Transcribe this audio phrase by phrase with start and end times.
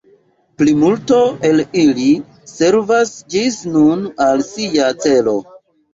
[0.61, 1.17] Plimulto
[1.49, 2.07] el ili
[2.53, 5.37] servas ĝis nun al sia celo.